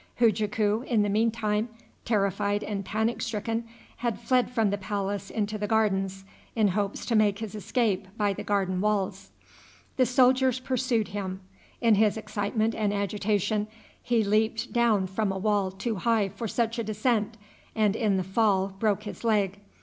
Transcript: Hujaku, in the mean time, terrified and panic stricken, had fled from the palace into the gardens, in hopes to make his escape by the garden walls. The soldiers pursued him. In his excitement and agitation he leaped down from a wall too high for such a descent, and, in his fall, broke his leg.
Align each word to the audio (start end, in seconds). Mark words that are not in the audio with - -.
Hujaku, 0.19 0.81
in 0.87 1.03
the 1.03 1.09
mean 1.09 1.29
time, 1.29 1.69
terrified 2.05 2.63
and 2.63 2.83
panic 2.83 3.21
stricken, 3.21 3.65
had 3.97 4.19
fled 4.19 4.49
from 4.49 4.71
the 4.71 4.77
palace 4.79 5.29
into 5.29 5.59
the 5.59 5.67
gardens, 5.67 6.25
in 6.55 6.69
hopes 6.69 7.05
to 7.05 7.15
make 7.15 7.37
his 7.37 7.53
escape 7.53 8.07
by 8.17 8.33
the 8.33 8.41
garden 8.41 8.81
walls. 8.81 9.29
The 9.97 10.07
soldiers 10.07 10.59
pursued 10.59 11.09
him. 11.09 11.41
In 11.81 11.93
his 11.93 12.17
excitement 12.17 12.73
and 12.73 12.91
agitation 12.91 13.67
he 14.01 14.23
leaped 14.23 14.73
down 14.73 15.05
from 15.05 15.31
a 15.31 15.37
wall 15.37 15.69
too 15.69 15.97
high 15.97 16.29
for 16.29 16.47
such 16.47 16.79
a 16.79 16.83
descent, 16.83 17.37
and, 17.75 17.95
in 17.95 18.17
his 18.17 18.25
fall, 18.25 18.69
broke 18.79 19.03
his 19.03 19.23
leg. 19.23 19.59